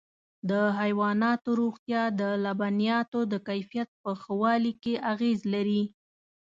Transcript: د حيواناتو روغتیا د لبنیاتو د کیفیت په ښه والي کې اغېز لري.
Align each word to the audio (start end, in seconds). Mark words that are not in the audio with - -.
د 0.49 0.51
حيواناتو 0.79 1.49
روغتیا 1.61 2.03
د 2.19 2.21
لبنیاتو 2.45 3.19
د 3.31 3.33
کیفیت 3.47 3.89
په 4.01 4.11
ښه 4.21 4.33
والي 4.41 4.73
کې 4.83 4.93
اغېز 5.11 5.39
لري. 5.53 5.83